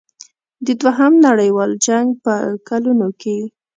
[0.65, 2.33] د دوهم نړیوال جنګ په
[2.67, 3.37] کلونو کې.